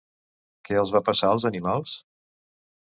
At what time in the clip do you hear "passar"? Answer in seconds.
1.11-1.31